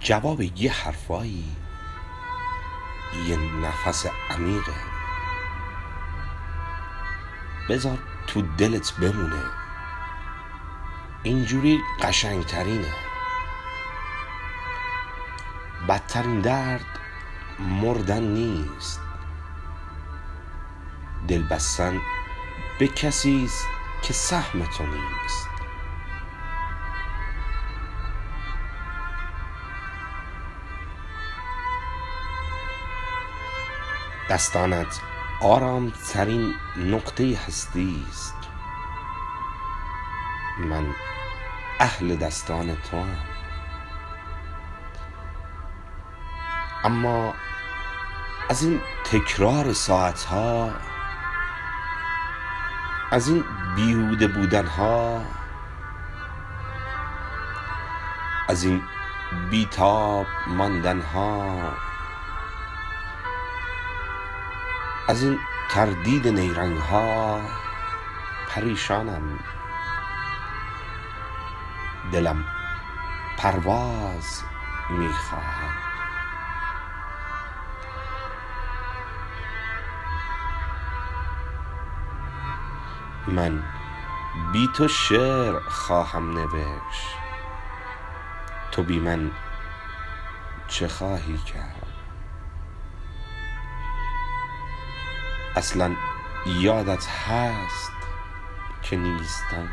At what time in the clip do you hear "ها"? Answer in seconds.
50.24-50.70, 54.66-55.20, 61.00-61.72, 66.78-67.40